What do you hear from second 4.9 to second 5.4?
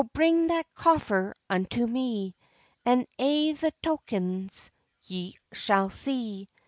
ye